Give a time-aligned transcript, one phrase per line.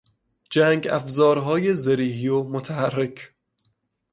[0.49, 3.35] جنگافزارهای زرهی و متحرک